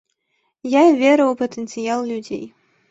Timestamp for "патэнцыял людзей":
1.43-2.45